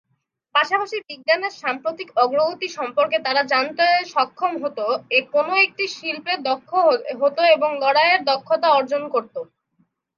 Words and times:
পাশাপাশি 0.55 0.97
বিজ্ঞানের 1.09 1.53
সাম্প্রতিক 1.61 2.09
অগ্রগতি 2.17 2.67
সম্পর্কে 2.77 3.17
তারা 3.25 3.41
জানতে 3.51 3.85
সক্ষম 4.13 4.53
হত, 4.63 4.79
কোনো 5.33 5.53
একটি 5.65 5.83
শিল্পে 5.95 6.33
দক্ষ 6.47 6.69
হত 7.21 7.37
এবং 7.55 7.69
লড়াইয়ের 7.81 8.21
দক্ষতা 8.31 8.67
অর্জন 8.71 9.03
করত। 9.13 9.35